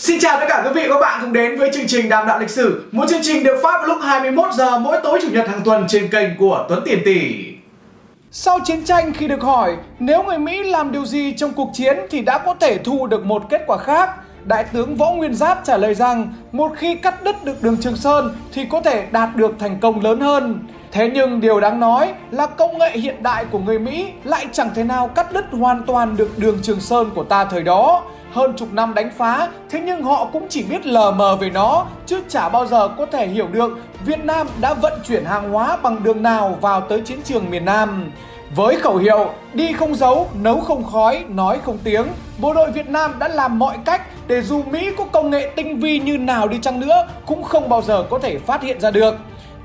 Xin 0.00 0.20
chào 0.20 0.40
tất 0.40 0.46
cả 0.48 0.62
quý 0.64 0.70
vị 0.74 0.88
và 0.88 0.94
các 0.94 1.00
bạn 1.00 1.18
cùng 1.22 1.32
đến 1.32 1.58
với 1.58 1.70
chương 1.74 1.86
trình 1.86 2.08
Đàm 2.08 2.26
đạo 2.26 2.38
lịch 2.38 2.50
sử, 2.50 2.84
một 2.92 3.04
chương 3.08 3.22
trình 3.22 3.44
được 3.44 3.60
phát 3.62 3.78
vào 3.78 3.86
lúc 3.86 3.98
21 4.02 4.52
giờ 4.52 4.78
mỗi 4.78 4.96
tối 5.02 5.18
chủ 5.22 5.28
nhật 5.32 5.48
hàng 5.48 5.60
tuần 5.64 5.84
trên 5.88 6.08
kênh 6.08 6.36
của 6.38 6.66
Tuấn 6.68 6.82
Tiền 6.84 6.98
Tỷ. 7.04 7.44
Sau 8.30 8.58
chiến 8.64 8.84
tranh 8.84 9.12
khi 9.12 9.28
được 9.28 9.42
hỏi 9.42 9.76
nếu 9.98 10.22
người 10.22 10.38
Mỹ 10.38 10.62
làm 10.62 10.92
điều 10.92 11.04
gì 11.04 11.32
trong 11.32 11.52
cuộc 11.52 11.70
chiến 11.72 11.96
thì 12.10 12.20
đã 12.20 12.38
có 12.38 12.54
thể 12.60 12.78
thu 12.78 13.06
được 13.06 13.24
một 13.24 13.42
kết 13.50 13.62
quả 13.66 13.78
khác, 13.78 14.10
Đại 14.44 14.64
tướng 14.72 14.96
Võ 14.96 15.10
Nguyên 15.10 15.34
Giáp 15.34 15.60
trả 15.64 15.76
lời 15.76 15.94
rằng 15.94 16.32
một 16.52 16.72
khi 16.76 16.94
cắt 16.94 17.22
đứt 17.22 17.44
được 17.44 17.62
đường 17.62 17.76
Trường 17.80 17.96
Sơn 17.96 18.36
thì 18.52 18.64
có 18.64 18.80
thể 18.80 19.06
đạt 19.12 19.36
được 19.36 19.52
thành 19.58 19.80
công 19.80 20.00
lớn 20.00 20.20
hơn. 20.20 20.66
Thế 20.92 21.10
nhưng 21.14 21.40
điều 21.40 21.60
đáng 21.60 21.80
nói 21.80 22.12
là 22.30 22.46
công 22.46 22.78
nghệ 22.78 22.90
hiện 22.90 23.22
đại 23.22 23.44
của 23.44 23.58
người 23.58 23.78
Mỹ 23.78 24.06
lại 24.24 24.46
chẳng 24.52 24.70
thể 24.74 24.84
nào 24.84 25.08
cắt 25.08 25.32
đứt 25.32 25.44
hoàn 25.50 25.82
toàn 25.86 26.16
được 26.16 26.38
đường 26.38 26.58
Trường 26.62 26.80
Sơn 26.80 27.10
của 27.14 27.24
ta 27.24 27.44
thời 27.44 27.62
đó. 27.62 28.02
Hơn 28.32 28.54
chục 28.56 28.68
năm 28.72 28.94
đánh 28.94 29.10
phá, 29.16 29.48
thế 29.70 29.80
nhưng 29.86 30.02
họ 30.02 30.28
cũng 30.32 30.46
chỉ 30.48 30.62
biết 30.62 30.86
lờ 30.86 31.10
mờ 31.10 31.36
về 31.36 31.50
nó, 31.50 31.86
chứ 32.06 32.20
chả 32.28 32.48
bao 32.48 32.66
giờ 32.66 32.88
có 32.98 33.06
thể 33.06 33.26
hiểu 33.26 33.48
được 33.52 33.78
Việt 34.04 34.24
Nam 34.24 34.48
đã 34.60 34.74
vận 34.74 34.92
chuyển 35.04 35.24
hàng 35.24 35.52
hóa 35.52 35.76
bằng 35.82 36.02
đường 36.02 36.22
nào 36.22 36.58
vào 36.60 36.80
tới 36.80 37.00
chiến 37.00 37.18
trường 37.24 37.50
miền 37.50 37.64
Nam. 37.64 38.10
Với 38.56 38.76
khẩu 38.76 38.96
hiệu 38.96 39.30
đi 39.54 39.72
không 39.72 39.94
giấu, 39.94 40.28
nấu 40.40 40.60
không 40.60 40.84
khói, 40.84 41.24
nói 41.28 41.58
không 41.64 41.78
tiếng, 41.84 42.06
bộ 42.38 42.54
đội 42.54 42.70
Việt 42.70 42.88
Nam 42.88 43.14
đã 43.18 43.28
làm 43.28 43.58
mọi 43.58 43.78
cách 43.84 44.02
để 44.26 44.42
dù 44.42 44.62
Mỹ 44.62 44.90
có 44.98 45.04
công 45.04 45.30
nghệ 45.30 45.50
tinh 45.56 45.80
vi 45.80 45.98
như 45.98 46.18
nào 46.18 46.48
đi 46.48 46.58
chăng 46.62 46.80
nữa 46.80 47.08
cũng 47.26 47.42
không 47.42 47.68
bao 47.68 47.82
giờ 47.82 48.04
có 48.10 48.18
thể 48.18 48.38
phát 48.38 48.62
hiện 48.62 48.80
ra 48.80 48.90
được. 48.90 49.14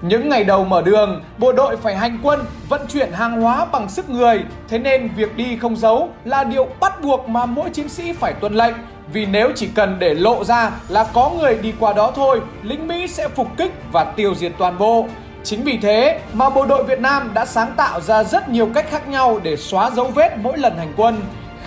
Những 0.08 0.30
ngày 0.30 0.44
đầu 0.44 0.66
mở 0.66 0.82
đường, 0.82 1.24
bộ 1.38 1.52
đội 1.52 1.78
phải 1.78 1.96
hành 1.96 2.20
quân, 2.24 2.40
vận 2.70 2.82
chuyển 2.88 3.12
hàng 3.12 3.42
hóa 3.42 3.66
bằng 3.66 3.90
sức 3.90 4.10
người, 4.10 4.44
thế 4.68 4.78
nên 4.80 5.10
việc 5.16 5.38
đi 5.38 5.58
không 5.58 5.76
giấu 5.76 6.10
là 6.26 6.44
điều 6.44 6.68
bắt 6.80 7.02
buộc 7.02 7.30
mà 7.30 7.46
mỗi 7.46 7.70
chiến 7.70 7.90
sĩ 7.90 8.14
phải 8.14 8.34
tuân 8.34 8.54
lệnh. 8.54 8.76
Vì 9.14 9.26
nếu 9.26 9.52
chỉ 9.56 9.68
cần 9.76 10.00
để 10.00 10.14
lộ 10.14 10.44
ra 10.44 10.72
là 10.90 11.06
có 11.14 11.30
người 11.30 11.56
đi 11.62 11.74
qua 11.80 11.94
đó 11.94 12.12
thôi, 12.16 12.42
lính 12.64 12.88
Mỹ 12.88 13.08
sẽ 13.08 13.28
phục 13.28 13.48
kích 13.58 13.72
và 13.92 14.04
tiêu 14.04 14.36
diệt 14.36 14.52
toàn 14.58 14.78
bộ. 14.78 15.06
Chính 15.44 15.64
vì 15.64 15.78
thế 15.82 16.20
mà 16.34 16.50
bộ 16.50 16.66
đội 16.66 16.84
Việt 16.84 17.00
Nam 17.00 17.32
đã 17.34 17.46
sáng 17.46 17.74
tạo 17.78 18.02
ra 18.02 18.24
rất 18.24 18.50
nhiều 18.50 18.70
cách 18.76 18.86
khác 18.90 19.08
nhau 19.08 19.40
để 19.44 19.56
xóa 19.56 19.90
dấu 19.90 20.08
vết 20.08 20.38
mỗi 20.38 20.58
lần 20.58 20.78
hành 20.78 20.94
quân. 20.98 21.16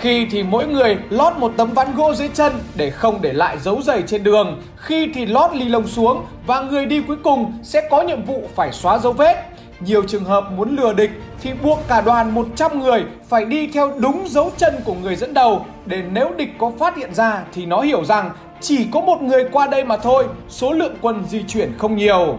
Khi 0.01 0.27
thì 0.31 0.43
mỗi 0.43 0.67
người 0.67 0.97
lót 1.09 1.33
một 1.37 1.51
tấm 1.57 1.73
ván 1.73 1.95
gỗ 1.95 2.13
dưới 2.13 2.29
chân 2.33 2.53
để 2.75 2.89
không 2.89 3.21
để 3.21 3.33
lại 3.33 3.57
dấu 3.59 3.81
giày 3.81 4.01
trên 4.01 4.23
đường. 4.23 4.61
Khi 4.75 5.11
thì 5.13 5.25
lót 5.25 5.53
ly 5.53 5.65
lông 5.65 5.87
xuống 5.87 6.25
và 6.47 6.61
người 6.61 6.85
đi 6.85 7.01
cuối 7.01 7.17
cùng 7.23 7.53
sẽ 7.63 7.87
có 7.89 8.01
nhiệm 8.01 8.23
vụ 8.23 8.43
phải 8.55 8.71
xóa 8.71 8.97
dấu 8.97 9.13
vết. 9.13 9.35
Nhiều 9.79 10.03
trường 10.07 10.23
hợp 10.23 10.51
muốn 10.51 10.75
lừa 10.75 10.93
địch 10.93 11.11
thì 11.41 11.53
buộc 11.63 11.79
cả 11.87 12.01
đoàn 12.01 12.35
100 12.35 12.79
người 12.79 13.03
phải 13.29 13.45
đi 13.45 13.67
theo 13.67 13.91
đúng 13.99 14.27
dấu 14.29 14.51
chân 14.57 14.73
của 14.85 14.93
người 14.93 15.15
dẫn 15.15 15.33
đầu 15.33 15.65
để 15.85 16.03
nếu 16.11 16.31
địch 16.37 16.49
có 16.57 16.71
phát 16.79 16.97
hiện 16.97 17.13
ra 17.13 17.43
thì 17.53 17.65
nó 17.65 17.81
hiểu 17.81 18.05
rằng 18.05 18.31
chỉ 18.61 18.87
có 18.91 19.01
một 19.01 19.21
người 19.21 19.43
qua 19.51 19.67
đây 19.67 19.83
mà 19.83 19.97
thôi, 19.97 20.25
số 20.49 20.73
lượng 20.73 20.95
quân 21.01 21.23
di 21.29 21.43
chuyển 21.43 21.71
không 21.77 21.95
nhiều. 21.95 22.37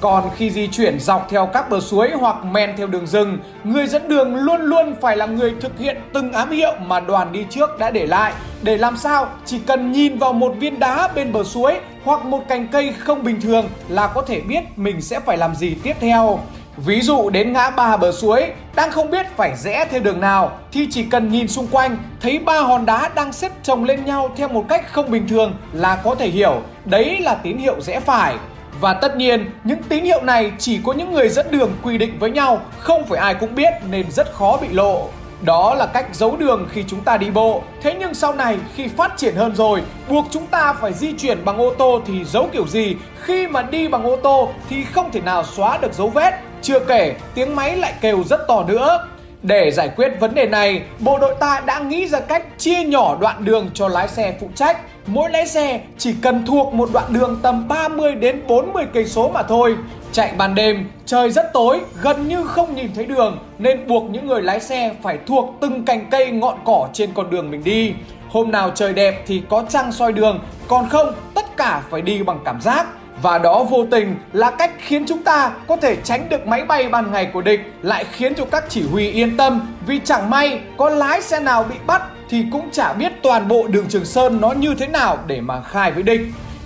Còn 0.00 0.30
khi 0.36 0.50
di 0.50 0.66
chuyển 0.66 1.00
dọc 1.00 1.26
theo 1.30 1.46
các 1.46 1.70
bờ 1.70 1.80
suối 1.80 2.10
hoặc 2.10 2.44
men 2.44 2.76
theo 2.76 2.86
đường 2.86 3.06
rừng, 3.06 3.38
người 3.64 3.86
dẫn 3.86 4.08
đường 4.08 4.34
luôn 4.34 4.60
luôn 4.60 4.94
phải 5.00 5.16
là 5.16 5.26
người 5.26 5.54
thực 5.60 5.78
hiện 5.78 5.96
từng 6.12 6.32
ám 6.32 6.50
hiệu 6.50 6.72
mà 6.86 7.00
đoàn 7.00 7.32
đi 7.32 7.46
trước 7.50 7.78
đã 7.78 7.90
để 7.90 8.06
lại. 8.06 8.32
Để 8.62 8.76
làm 8.78 8.96
sao 8.96 9.28
chỉ 9.44 9.58
cần 9.58 9.92
nhìn 9.92 10.18
vào 10.18 10.32
một 10.32 10.54
viên 10.58 10.78
đá 10.78 11.08
bên 11.14 11.32
bờ 11.32 11.44
suối 11.44 11.78
hoặc 12.04 12.24
một 12.24 12.48
cành 12.48 12.68
cây 12.68 12.94
không 12.98 13.24
bình 13.24 13.40
thường 13.40 13.68
là 13.88 14.06
có 14.06 14.22
thể 14.22 14.40
biết 14.40 14.60
mình 14.76 15.00
sẽ 15.00 15.20
phải 15.20 15.36
làm 15.36 15.54
gì 15.54 15.74
tiếp 15.82 15.94
theo. 16.00 16.38
Ví 16.76 17.00
dụ 17.00 17.30
đến 17.30 17.52
ngã 17.52 17.70
ba 17.70 17.96
bờ 17.96 18.12
suối, 18.12 18.46
đang 18.74 18.90
không 18.90 19.10
biết 19.10 19.26
phải 19.36 19.56
rẽ 19.56 19.86
theo 19.90 20.00
đường 20.00 20.20
nào 20.20 20.58
thì 20.72 20.88
chỉ 20.90 21.02
cần 21.02 21.32
nhìn 21.32 21.48
xung 21.48 21.66
quanh 21.66 21.96
thấy 22.20 22.38
ba 22.38 22.60
hòn 22.60 22.86
đá 22.86 23.10
đang 23.14 23.32
xếp 23.32 23.52
chồng 23.62 23.84
lên 23.84 24.04
nhau 24.04 24.30
theo 24.36 24.48
một 24.48 24.64
cách 24.68 24.92
không 24.92 25.10
bình 25.10 25.28
thường 25.28 25.54
là 25.72 25.96
có 26.04 26.14
thể 26.14 26.28
hiểu 26.28 26.62
đấy 26.84 27.18
là 27.20 27.34
tín 27.34 27.58
hiệu 27.58 27.80
rẽ 27.80 28.00
phải. 28.00 28.36
Và 28.80 28.94
tất 28.94 29.16
nhiên, 29.16 29.50
những 29.64 29.82
tín 29.82 30.04
hiệu 30.04 30.22
này 30.22 30.52
chỉ 30.58 30.80
có 30.84 30.92
những 30.92 31.12
người 31.12 31.28
dẫn 31.28 31.46
đường 31.50 31.72
quy 31.82 31.98
định 31.98 32.18
với 32.18 32.30
nhau, 32.30 32.60
không 32.78 33.06
phải 33.06 33.18
ai 33.18 33.34
cũng 33.34 33.54
biết 33.54 33.72
nên 33.90 34.10
rất 34.10 34.32
khó 34.32 34.58
bị 34.62 34.68
lộ. 34.68 35.08
Đó 35.42 35.74
là 35.74 35.86
cách 35.86 36.06
giấu 36.12 36.36
đường 36.36 36.68
khi 36.72 36.84
chúng 36.88 37.00
ta 37.00 37.16
đi 37.16 37.30
bộ. 37.30 37.62
Thế 37.82 37.96
nhưng 37.98 38.14
sau 38.14 38.34
này 38.34 38.58
khi 38.74 38.88
phát 38.88 39.12
triển 39.16 39.34
hơn 39.34 39.56
rồi, 39.56 39.82
buộc 40.08 40.26
chúng 40.30 40.46
ta 40.46 40.72
phải 40.72 40.92
di 40.92 41.12
chuyển 41.12 41.44
bằng 41.44 41.58
ô 41.58 41.74
tô 41.78 42.00
thì 42.06 42.24
giấu 42.24 42.48
kiểu 42.52 42.66
gì? 42.66 42.96
Khi 43.20 43.46
mà 43.46 43.62
đi 43.62 43.88
bằng 43.88 44.04
ô 44.04 44.16
tô 44.16 44.48
thì 44.68 44.84
không 44.84 45.12
thể 45.12 45.20
nào 45.20 45.44
xóa 45.44 45.78
được 45.78 45.94
dấu 45.94 46.08
vết. 46.08 46.34
Chưa 46.62 46.80
kể, 46.80 47.14
tiếng 47.34 47.56
máy 47.56 47.76
lại 47.76 47.94
kêu 48.00 48.24
rất 48.24 48.40
to 48.48 48.64
nữa. 48.68 49.06
Để 49.42 49.70
giải 49.70 49.88
quyết 49.96 50.20
vấn 50.20 50.34
đề 50.34 50.46
này, 50.46 50.82
bộ 50.98 51.18
đội 51.18 51.34
ta 51.40 51.62
đã 51.66 51.78
nghĩ 51.78 52.06
ra 52.06 52.20
cách 52.20 52.46
chia 52.58 52.84
nhỏ 52.84 53.16
đoạn 53.20 53.44
đường 53.44 53.70
cho 53.74 53.88
lái 53.88 54.08
xe 54.08 54.34
phụ 54.40 54.48
trách. 54.54 54.80
Mỗi 55.06 55.30
lái 55.30 55.46
xe 55.46 55.80
chỉ 55.98 56.14
cần 56.22 56.46
thuộc 56.46 56.74
một 56.74 56.88
đoạn 56.92 57.06
đường 57.12 57.38
tầm 57.42 57.68
30 57.68 58.14
đến 58.14 58.42
40 58.48 58.84
cây 58.94 59.06
số 59.06 59.30
mà 59.34 59.42
thôi. 59.42 59.76
Chạy 60.12 60.32
ban 60.38 60.54
đêm, 60.54 60.88
trời 61.06 61.30
rất 61.30 61.52
tối, 61.52 61.80
gần 62.02 62.28
như 62.28 62.44
không 62.44 62.74
nhìn 62.74 62.90
thấy 62.94 63.06
đường 63.06 63.38
nên 63.58 63.86
buộc 63.86 64.10
những 64.10 64.26
người 64.26 64.42
lái 64.42 64.60
xe 64.60 64.94
phải 65.02 65.18
thuộc 65.26 65.54
từng 65.60 65.84
cành 65.84 66.06
cây 66.10 66.30
ngọn 66.30 66.58
cỏ 66.64 66.88
trên 66.92 67.10
con 67.14 67.30
đường 67.30 67.50
mình 67.50 67.64
đi. 67.64 67.92
Hôm 68.28 68.50
nào 68.50 68.70
trời 68.74 68.92
đẹp 68.92 69.22
thì 69.26 69.42
có 69.48 69.64
trăng 69.68 69.92
soi 69.92 70.12
đường, 70.12 70.38
còn 70.68 70.88
không 70.88 71.12
tất 71.34 71.56
cả 71.56 71.82
phải 71.90 72.02
đi 72.02 72.22
bằng 72.22 72.38
cảm 72.44 72.60
giác. 72.60 72.86
Và 73.22 73.38
đó 73.38 73.64
vô 73.70 73.86
tình 73.90 74.16
là 74.32 74.50
cách 74.50 74.70
khiến 74.78 75.04
chúng 75.08 75.22
ta 75.22 75.52
có 75.68 75.76
thể 75.76 75.96
tránh 76.04 76.28
được 76.28 76.46
máy 76.46 76.64
bay 76.64 76.88
ban 76.88 77.12
ngày 77.12 77.30
của 77.32 77.40
địch 77.40 77.60
Lại 77.82 78.04
khiến 78.12 78.34
cho 78.34 78.44
các 78.44 78.64
chỉ 78.68 78.82
huy 78.92 79.10
yên 79.10 79.36
tâm 79.36 79.60
Vì 79.86 80.00
chẳng 80.04 80.30
may 80.30 80.60
có 80.76 80.90
lái 80.90 81.22
xe 81.22 81.40
nào 81.40 81.64
bị 81.70 81.74
bắt 81.86 82.02
Thì 82.28 82.44
cũng 82.52 82.70
chả 82.70 82.92
biết 82.92 83.12
toàn 83.22 83.48
bộ 83.48 83.66
đường 83.66 83.86
Trường 83.88 84.04
Sơn 84.04 84.40
nó 84.40 84.52
như 84.52 84.74
thế 84.74 84.86
nào 84.86 85.18
để 85.26 85.40
mà 85.40 85.62
khai 85.62 85.92
với 85.92 86.02
địch 86.02 86.20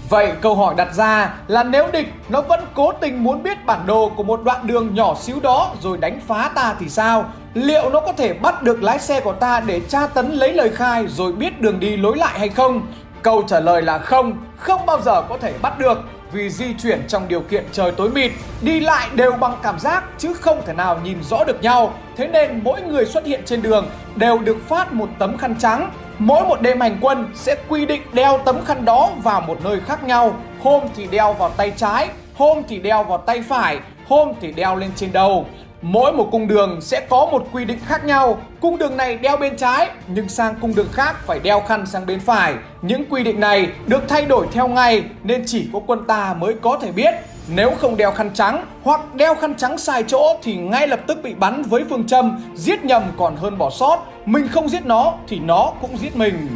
Vậy 0.09 0.33
câu 0.41 0.55
hỏi 0.55 0.75
đặt 0.77 0.95
ra 0.95 1.35
là 1.47 1.65
nếu 1.65 1.89
địch 1.93 2.13
nó 2.29 2.41
vẫn 2.41 2.61
cố 2.75 2.93
tình 2.93 3.25
muốn 3.25 3.43
biết 3.43 3.67
bản 3.67 3.87
đồ 3.87 4.13
của 4.17 4.23
một 4.23 4.41
đoạn 4.45 4.67
đường 4.67 4.95
nhỏ 4.95 5.15
xíu 5.21 5.41
đó 5.41 5.73
rồi 5.81 5.99
đánh 5.99 6.21
phá 6.27 6.51
ta 6.55 6.75
thì 6.81 6.89
sao? 6.89 7.25
Liệu 7.55 7.91
nó 7.91 8.01
có 8.01 8.13
thể 8.13 8.35
bắt 8.35 8.63
được 8.63 8.83
lái 8.83 8.99
xe 8.99 9.21
của 9.21 9.33
ta 9.33 9.61
để 9.61 9.81
tra 9.89 10.07
tấn 10.07 10.31
lấy 10.33 10.53
lời 10.53 10.71
khai 10.71 11.07
rồi 11.09 11.33
biết 11.33 11.61
đường 11.61 11.81
đi 11.81 11.97
lối 11.97 12.17
lại 12.17 12.39
hay 12.39 12.49
không? 12.49 12.83
Câu 13.23 13.43
trả 13.43 13.61
lời 13.61 13.83
là 13.83 13.99
không, 13.99 14.37
không 14.57 14.87
bao 14.87 15.01
giờ 15.01 15.23
có 15.29 15.39
thể 15.41 15.53
bắt 15.63 15.79
được 15.79 15.99
vì 16.35 16.51
di 16.51 16.75
chuyển 16.83 17.03
trong 17.09 17.29
điều 17.29 17.41
kiện 17.41 17.65
trời 17.73 17.93
tối 17.93 18.11
mịt, 18.11 18.33
đi 18.63 18.81
lại 18.81 19.09
đều 19.15 19.33
bằng 19.33 19.57
cảm 19.63 19.79
giác 19.79 20.05
chứ 20.19 20.35
không 20.35 20.63
thể 20.67 20.73
nào 20.73 21.01
nhìn 21.05 21.19
rõ 21.23 21.45
được 21.45 21.63
nhau. 21.63 21.95
Thế 22.17 22.27
nên 22.27 22.61
mỗi 22.65 22.83
người 22.83 23.07
xuất 23.07 23.27
hiện 23.27 23.43
trên 23.45 23.63
đường 23.63 23.87
đều 24.17 24.39
được 24.39 24.69
phát 24.69 24.93
một 24.93 25.09
tấm 25.19 25.37
khăn 25.37 25.55
trắng. 25.59 25.91
Mỗi 26.19 26.45
một 26.49 26.61
đêm 26.61 26.81
hành 26.81 26.99
quân 27.01 27.31
sẽ 27.35 27.57
quy 27.69 27.87
định 27.87 28.03
đeo 28.13 28.41
tấm 28.45 28.65
khăn 28.65 28.85
đó 28.85 29.11
vào 29.23 29.41
một 29.41 29.59
nơi 29.65 29.81
khác 29.81 30.05
nhau. 30.05 30.37
Hôm 30.63 30.83
thì 30.97 31.07
đeo 31.07 31.33
vào 31.33 31.51
tay 31.51 31.73
trái, 31.77 32.09
hôm 32.35 32.63
thì 32.69 32.79
đeo 32.79 33.05
vào 33.05 33.19
tay 33.19 33.43
phải, 33.49 33.79
hôm 34.09 34.29
thì 34.41 34.53
đeo 34.53 34.77
lên 34.77 34.91
trên 34.97 35.13
đầu. 35.13 35.47
Mỗi 35.87 36.13
một 36.13 36.29
cung 36.33 36.49
đường 36.49 36.81
sẽ 36.81 37.01
có 37.09 37.27
một 37.27 37.47
quy 37.53 37.65
định 37.65 37.79
khác 37.87 38.05
nhau. 38.05 38.39
Cung 38.61 38.79
đường 38.79 38.97
này 38.97 39.17
đeo 39.17 39.37
bên 39.37 39.57
trái, 39.57 39.89
nhưng 40.07 40.29
sang 40.29 40.55
cung 40.61 40.75
đường 40.75 40.89
khác 40.93 41.17
phải 41.27 41.41
đeo 41.41 41.61
khăn 41.61 41.87
sang 41.87 42.07
bên 42.07 42.21
phải. 42.21 42.55
Những 42.83 43.05
quy 43.11 43.25
định 43.25 43.41
này 43.41 43.69
được 43.87 44.09
thay 44.09 44.25
đổi 44.25 44.47
theo 44.53 44.69
ngày 44.69 45.05
nên 45.23 45.43
chỉ 45.47 45.69
có 45.73 45.81
quân 45.87 46.05
ta 46.07 46.35
mới 46.39 46.55
có 46.63 46.79
thể 46.83 46.93
biết. 46.93 47.15
Nếu 47.55 47.71
không 47.81 47.97
đeo 47.97 48.13
khăn 48.13 48.31
trắng 48.35 48.67
hoặc 48.83 49.15
đeo 49.15 49.35
khăn 49.35 49.55
trắng 49.55 49.79
sai 49.79 50.05
chỗ 50.07 50.37
thì 50.43 50.57
ngay 50.57 50.89
lập 50.89 51.01
tức 51.07 51.19
bị 51.23 51.35
bắn 51.35 51.63
với 51.63 51.85
phương 51.91 52.07
châm 52.07 52.45
giết 52.55 52.85
nhầm 52.85 53.03
còn 53.19 53.37
hơn 53.37 53.59
bỏ 53.59 53.71
sót. 53.71 53.99
Mình 54.27 54.49
không 54.49 54.69
giết 54.69 54.87
nó 54.87 55.15
thì 55.29 55.39
nó 55.39 55.73
cũng 55.81 55.99
giết 55.99 56.17
mình. 56.17 56.49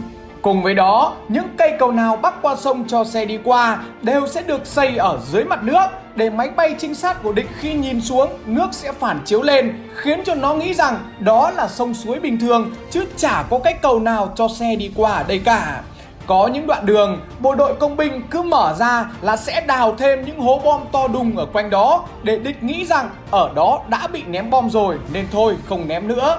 Cùng 0.43 0.63
với 0.63 0.75
đó, 0.75 1.17
những 1.29 1.47
cây 1.57 1.73
cầu 1.79 1.93
nào 1.93 2.17
bắc 2.17 2.43
qua 2.43 2.57
sông 2.57 2.85
cho 2.89 3.05
xe 3.05 3.25
đi 3.25 3.39
qua 3.45 3.79
đều 4.03 4.27
sẽ 4.27 4.43
được 4.43 4.67
xây 4.67 4.97
ở 4.97 5.19
dưới 5.27 5.45
mặt 5.45 5.63
nước 5.63 5.87
để 6.15 6.31
máy 6.31 6.51
bay 6.57 6.75
trinh 6.79 6.95
sát 6.95 7.23
của 7.23 7.33
địch 7.33 7.49
khi 7.59 7.75
nhìn 7.75 8.01
xuống, 8.01 8.29
nước 8.47 8.69
sẽ 8.73 8.93
phản 8.93 9.21
chiếu 9.25 9.43
lên, 9.43 9.89
khiến 9.95 10.21
cho 10.25 10.35
nó 10.35 10.55
nghĩ 10.55 10.75
rằng 10.75 10.99
đó 11.19 11.51
là 11.51 11.69
sông 11.69 11.95
suối 11.95 12.21
bình 12.21 12.41
thường 12.41 12.71
chứ 12.91 13.05
chả 13.17 13.45
có 13.51 13.59
cái 13.59 13.75
cầu 13.83 14.01
nào 14.01 14.33
cho 14.35 14.49
xe 14.49 14.77
đi 14.77 14.91
qua 14.97 15.13
ở 15.13 15.25
đây 15.29 15.39
cả. 15.45 15.81
Có 16.27 16.47
những 16.47 16.67
đoạn 16.67 16.87
đường, 16.87 17.21
bộ 17.41 17.55
đội 17.55 17.75
công 17.75 17.97
binh 17.97 18.23
cứ 18.31 18.43
mở 18.43 18.75
ra 18.79 19.11
là 19.21 19.37
sẽ 19.37 19.61
đào 19.61 19.95
thêm 19.99 20.25
những 20.25 20.41
hố 20.41 20.61
bom 20.65 20.81
to 20.93 21.09
đùng 21.09 21.37
ở 21.37 21.47
quanh 21.47 21.71
đó 21.71 22.05
để 22.23 22.39
địch 22.39 22.63
nghĩ 22.63 22.85
rằng 22.85 23.11
ở 23.31 23.51
đó 23.55 23.81
đã 23.89 24.07
bị 24.07 24.23
ném 24.23 24.51
bom 24.51 24.71
rồi 24.71 24.99
nên 25.13 25.27
thôi 25.33 25.57
không 25.69 25.89
ném 25.89 26.09
nữa. 26.09 26.39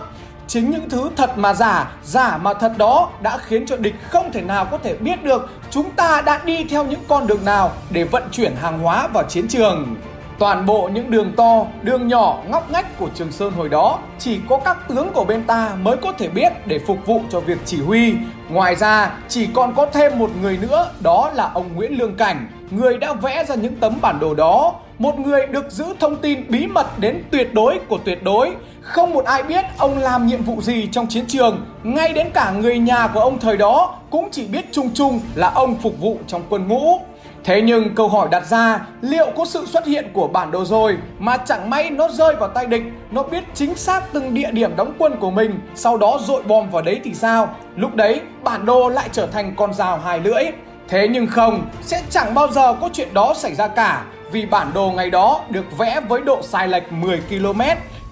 Chính 0.50 0.72
những 0.72 0.90
thứ 0.90 1.10
thật 1.16 1.38
mà 1.38 1.54
giả, 1.54 1.92
giả 2.04 2.38
mà 2.38 2.54
thật 2.54 2.72
đó 2.78 3.10
đã 3.22 3.38
khiến 3.38 3.66
cho 3.66 3.78
địch 3.78 3.96
không 4.10 4.31
thể 4.31 4.42
nào 4.42 4.66
có 4.66 4.78
thể 4.78 4.94
biết 4.94 5.24
được 5.24 5.50
chúng 5.72 5.92
ta 5.92 6.22
đã 6.22 6.42
đi 6.46 6.63
theo 6.63 6.86
những 6.86 7.00
con 7.07 7.28
đường 7.28 7.46
nào 7.46 7.72
để 7.90 8.04
vận 8.04 8.24
chuyển 8.31 8.56
hàng 8.56 8.80
hóa 8.80 9.07
vào 9.07 9.24
chiến 9.24 9.48
trường. 9.48 9.96
Toàn 10.40 10.66
bộ 10.66 10.90
những 10.94 11.12
đường 11.12 11.34
to, 11.38 11.66
đường 11.81 12.07
nhỏ, 12.07 12.38
ngóc 12.48 12.72
ngách 12.72 13.00
của 13.00 13.10
Trường 13.16 13.31
Sơn 13.31 13.54
hồi 13.54 13.69
đó 13.69 14.00
chỉ 14.19 14.40
có 14.50 14.60
các 14.66 14.78
tướng 14.88 15.10
của 15.13 15.24
bên 15.24 15.44
ta 15.44 15.72
mới 15.81 15.98
có 15.98 16.12
thể 16.12 16.28
biết 16.28 16.54
để 16.68 16.80
phục 16.88 16.98
vụ 17.06 17.22
cho 17.31 17.40
việc 17.40 17.57
chỉ 17.66 17.81
huy. 17.81 18.13
Ngoài 18.50 18.75
ra, 18.75 19.12
chỉ 19.28 19.48
còn 19.54 19.75
có 19.75 19.86
thêm 19.86 20.19
một 20.19 20.30
người 20.42 20.57
nữa, 20.57 20.92
đó 21.00 21.31
là 21.34 21.51
ông 21.54 21.75
Nguyễn 21.75 22.00
Lương 22.00 22.16
Cảnh, 22.16 22.48
người 22.72 22.98
đã 22.98 23.13
vẽ 23.13 23.46
ra 23.46 23.56
những 23.56 23.75
tấm 23.75 23.98
bản 24.01 24.19
đồ 24.19 24.34
đó. 24.34 24.74
Một 25.00 25.19
người 25.19 25.46
được 25.46 25.72
giữ 25.72 25.86
thông 26.00 26.16
tin 26.16 26.46
bí 26.50 26.68
mật 26.68 27.00
đến 27.00 27.24
tuyệt 27.31 27.54
đối 27.54 27.80
của 27.90 27.98
tuyệt 28.06 28.24
đối. 28.24 28.51
không 28.81 29.13
một 29.13 29.25
ai 29.25 29.44
biết 29.44 29.66
ông 29.78 29.98
làm 29.98 30.28
nhiệm 30.28 30.44
vụ 30.44 30.62
gì 30.62 30.88
trong 30.92 31.07
chiến 31.07 31.25
trường, 31.28 31.66
ngay 31.84 32.13
đến 32.13 32.28
cả 32.34 32.51
người 32.51 32.80
nhà 32.80 33.07
của 33.07 33.19
ông 33.19 33.40
thời 33.40 33.57
đó 33.57 33.96
cũng 34.10 34.30
chỉ 34.31 34.48
biết 34.48 34.66
chung 34.72 34.90
chung 34.94 35.19
là 35.36 35.50
ông 35.50 35.75
phục 35.75 36.00
vụ 36.00 36.18
trong 36.28 36.42
quân 36.50 36.68
ngũ. 36.68 37.00
Thế 37.44 37.62
nhưng 37.62 37.96
câu 37.96 38.07
hỏi 38.07 38.28
đặt 38.31 38.46
ra 38.46 38.80
liệu 39.01 39.28
có 39.38 39.46
sự 39.46 39.66
xuất 39.66 39.86
hiện 39.86 40.10
của 40.13 40.28
bản 40.28 40.51
đồ 40.51 40.66
rồi 40.66 40.98
mà 41.19 41.38
chẳng 41.38 41.69
may 41.69 41.90
nó 41.90 42.07
rơi 42.10 42.36
vào 42.36 42.50
tay 42.50 42.66
địch, 42.66 42.84
nó 43.12 43.24
biết 43.24 43.44
chính 43.54 43.75
xác 43.75 44.13
từng 44.13 44.34
địa 44.34 44.51
điểm 44.51 44.75
đóng 44.75 44.94
quân 44.98 45.16
của 45.19 45.31
mình, 45.31 45.60
sau 45.75 45.98
đó 45.98 46.19
dội 46.25 46.44
bom 46.44 46.69
vào 46.69 46.81
đấy 46.81 47.00
thì 47.04 47.13
sao? 47.13 47.56
Lúc 47.75 47.96
đấy 47.96 48.22
bản 48.44 48.66
đồ 48.66 48.90
lại 48.90 49.10
trở 49.12 49.28
thành 49.28 49.54
con 49.57 49.74
dao 49.74 49.98
hai 49.98 50.19
lưỡi. 50.19 50.44
Thế 50.88 51.07
nhưng 51.12 51.28
không, 51.28 51.62
sẽ 51.81 52.01
chẳng 52.10 52.34
bao 52.34 52.48
giờ 52.51 52.75
có 52.81 52.90
chuyện 52.94 53.13
đó 53.13 53.34
xảy 53.38 53.56
ra 53.56 53.68
cả 53.68 54.04
vì 54.31 54.45
bản 54.45 54.71
đồ 54.73 54.91
ngày 54.91 55.09
đó 55.09 55.41
được 55.49 55.77
vẽ 55.77 56.01
với 56.09 56.21
độ 56.21 56.41
sai 56.41 56.67
lệch 56.67 56.91
10 56.91 57.21
km. 57.29 57.61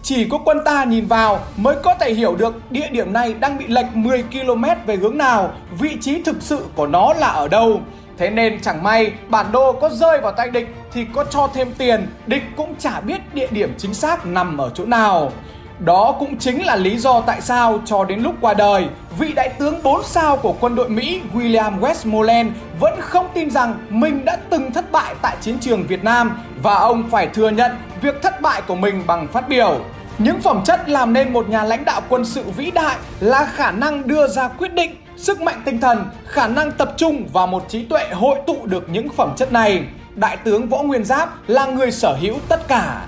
Chỉ 0.03 0.29
có 0.29 0.37
quân 0.37 0.57
ta 0.65 0.83
nhìn 0.83 1.05
vào 1.05 1.39
mới 1.57 1.75
có 1.83 1.95
thể 1.99 2.13
hiểu 2.13 2.35
được 2.35 2.71
địa 2.71 2.89
điểm 2.91 3.13
này 3.13 3.33
đang 3.33 3.57
bị 3.57 3.65
lệch 3.67 3.95
10 3.95 4.23
km 4.23 4.63
về 4.85 4.95
hướng 4.95 5.17
nào, 5.17 5.51
vị 5.79 5.97
trí 6.01 6.21
thực 6.21 6.35
sự 6.39 6.65
của 6.75 6.87
nó 6.87 7.13
là 7.13 7.27
ở 7.27 7.47
đâu. 7.47 7.81
Thế 8.17 8.29
nên 8.29 8.61
chẳng 8.61 8.83
may 8.83 9.11
bản 9.27 9.45
đồ 9.51 9.73
có 9.73 9.89
rơi 9.89 10.19
vào 10.21 10.31
tay 10.31 10.49
địch 10.49 10.67
thì 10.93 11.05
có 11.13 11.23
cho 11.23 11.49
thêm 11.53 11.67
tiền, 11.77 12.07
địch 12.27 12.43
cũng 12.57 12.75
chả 12.79 12.99
biết 12.99 13.33
địa 13.33 13.47
điểm 13.51 13.73
chính 13.77 13.93
xác 13.93 14.25
nằm 14.25 14.57
ở 14.57 14.71
chỗ 14.73 14.85
nào. 14.85 15.31
Đó 15.79 16.15
cũng 16.19 16.38
chính 16.38 16.65
là 16.65 16.75
lý 16.75 16.97
do 16.97 17.21
tại 17.21 17.41
sao 17.41 17.79
cho 17.85 18.03
đến 18.03 18.19
lúc 18.19 18.35
qua 18.41 18.53
đời, 18.53 18.85
vị 19.19 19.33
đại 19.33 19.50
tướng 19.50 19.83
4 19.83 20.03
sao 20.03 20.38
của 20.38 20.56
quân 20.59 20.75
đội 20.75 20.89
Mỹ 20.89 21.21
William 21.33 21.79
Westmoreland 21.79 22.50
vẫn 22.79 23.01
không 23.01 23.27
tin 23.33 23.50
rằng 23.50 23.75
mình 23.89 24.25
đã 24.25 24.38
từng 24.50 24.71
thất 24.71 24.91
bại 24.91 25.15
tại 25.21 25.35
chiến 25.41 25.57
trường 25.59 25.88
Việt 25.88 26.03
Nam 26.03 26.39
và 26.63 26.75
ông 26.75 27.09
phải 27.09 27.27
thừa 27.27 27.50
nhận 27.50 27.71
việc 28.01 28.21
thất 28.21 28.41
bại 28.41 28.62
của 28.68 28.75
mình 28.75 29.03
bằng 29.07 29.27
phát 29.27 29.50
biểu. 29.50 29.79
Những 30.18 30.41
phẩm 30.41 30.62
chất 30.65 30.89
làm 30.89 31.13
nên 31.13 31.33
một 31.33 31.50
nhà 31.50 31.63
lãnh 31.63 31.85
đạo 31.85 32.01
quân 32.09 32.25
sự 32.25 32.44
vĩ 32.57 32.71
đại 32.71 32.95
là 33.19 33.45
khả 33.45 33.71
năng 33.71 34.07
đưa 34.07 34.27
ra 34.27 34.47
quyết 34.47 34.74
định, 34.74 34.95
sức 35.18 35.41
mạnh 35.41 35.62
tinh 35.65 35.79
thần, 35.79 36.06
khả 36.25 36.47
năng 36.47 36.71
tập 36.71 36.94
trung 36.97 37.27
và 37.33 37.45
một 37.45 37.65
trí 37.69 37.85
tuệ 37.85 38.07
hội 38.13 38.38
tụ 38.47 38.57
được 38.65 38.89
những 38.89 39.09
phẩm 39.09 39.33
chất 39.38 39.53
này. 39.53 39.83
Đại 40.15 40.38
tướng 40.38 40.69
Võ 40.69 40.81
Nguyên 40.81 41.03
Giáp 41.03 41.50
là 41.50 41.65
người 41.65 41.91
sở 41.91 42.18
hữu 42.21 42.35
tất 42.50 42.68
cả. 42.68 43.01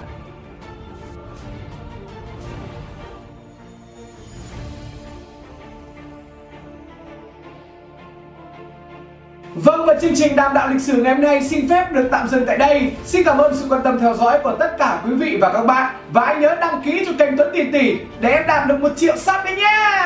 Vâng 9.64 9.86
và 9.86 9.96
chương 10.02 10.16
trình 10.16 10.36
đàm 10.36 10.54
đạo 10.54 10.70
lịch 10.70 10.82
sử 10.82 10.94
ngày 10.94 11.14
hôm 11.14 11.24
nay 11.24 11.44
xin 11.44 11.70
phép 11.70 11.92
được 11.92 12.08
tạm 12.12 12.28
dừng 12.28 12.46
tại 12.46 12.58
đây. 12.58 12.92
Xin 13.06 13.24
cảm 13.24 13.38
ơn 13.38 13.56
sự 13.56 13.66
quan 13.70 13.82
tâm 13.84 14.00
theo 14.00 14.14
dõi 14.14 14.40
của 14.44 14.56
tất 14.60 14.76
cả 14.80 15.02
quý 15.06 15.14
vị 15.14 15.38
và 15.42 15.54
các 15.54 15.66
bạn. 15.66 15.96
Và 16.14 16.26
hãy 16.26 16.36
nhớ 16.36 16.56
đăng 16.62 16.82
ký 16.86 17.04
cho 17.06 17.12
kênh 17.20 17.38
Tuấn 17.38 17.50
tỷ 17.54 17.72
Tỷ 17.72 17.98
để 18.20 18.30
em 18.32 18.44
đạt 18.48 18.68
được 18.68 18.80
một 18.80 18.92
triệu 18.96 19.18
sub 19.18 19.36
đấy 19.46 19.56
nhé 19.56 20.02